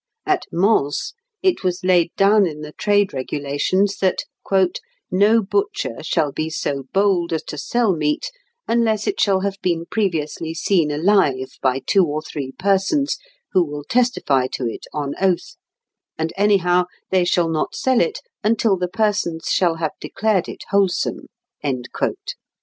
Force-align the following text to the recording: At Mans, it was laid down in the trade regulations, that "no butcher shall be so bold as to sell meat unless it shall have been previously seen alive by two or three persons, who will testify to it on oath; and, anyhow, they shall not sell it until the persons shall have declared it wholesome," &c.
At 0.25 0.45
Mans, 0.51 1.13
it 1.43 1.63
was 1.63 1.83
laid 1.83 2.09
down 2.17 2.47
in 2.47 2.61
the 2.61 2.71
trade 2.71 3.13
regulations, 3.13 3.97
that 3.97 4.23
"no 5.11 5.43
butcher 5.43 5.97
shall 6.01 6.31
be 6.31 6.49
so 6.49 6.85
bold 6.91 7.31
as 7.31 7.43
to 7.43 7.57
sell 7.59 7.95
meat 7.95 8.31
unless 8.67 9.05
it 9.05 9.21
shall 9.21 9.41
have 9.41 9.57
been 9.61 9.85
previously 9.85 10.55
seen 10.55 10.89
alive 10.89 11.51
by 11.61 11.81
two 11.85 12.03
or 12.03 12.23
three 12.23 12.51
persons, 12.57 13.19
who 13.51 13.63
will 13.63 13.83
testify 13.83 14.47
to 14.53 14.65
it 14.67 14.87
on 14.91 15.13
oath; 15.21 15.57
and, 16.17 16.33
anyhow, 16.35 16.85
they 17.11 17.23
shall 17.23 17.47
not 17.47 17.75
sell 17.75 18.01
it 18.01 18.21
until 18.43 18.75
the 18.77 18.87
persons 18.87 19.49
shall 19.51 19.75
have 19.75 19.93
declared 20.01 20.49
it 20.49 20.63
wholesome," 20.71 21.27
&c. 21.63 21.75